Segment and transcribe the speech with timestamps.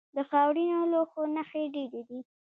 [0.15, 2.19] د خاورینو لوښو نښې ډیرې دي